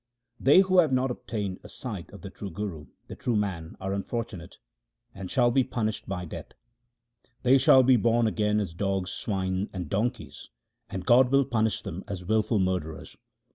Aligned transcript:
They 0.39 0.61
who 0.61 0.79
have 0.79 0.91
not 0.91 1.11
obtained 1.11 1.59
a 1.63 1.69
sight 1.69 2.11
of 2.11 2.21
the 2.21 2.31
true 2.31 2.49
Guru, 2.49 2.87
the 3.05 3.15
true 3.15 3.35
man, 3.35 3.77
are 3.79 3.93
unfortunate, 3.93 4.57
and 5.13 5.29
shall 5.29 5.51
be 5.51 5.63
punished 5.63 6.07
by 6.09 6.25
Death. 6.25 6.53
They 7.43 7.59
shall 7.59 7.83
be 7.83 7.97
born 7.97 8.25
again 8.25 8.59
as 8.59 8.73
dogs, 8.73 9.11
swine, 9.11 9.69
and 9.71 9.89
donkeys, 9.91 10.49
and 10.89 11.05
God 11.05 11.29
will 11.29 11.45
punish 11.45 11.83
them 11.83 12.03
as 12.07 12.25
wilful 12.25 12.57
murderers. 12.57 13.15